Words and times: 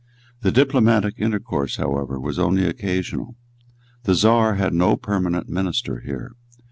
The 0.41 0.51
diplomatic 0.51 1.19
intercourse 1.19 1.77
however 1.77 2.19
was 2.19 2.39
only 2.39 2.65
occasional. 2.65 3.35
The 4.05 4.15
Czar 4.15 4.55
had 4.55 4.73
no 4.73 4.97
permanent 4.97 5.47
minister 5.47 5.99
here. 5.99 6.31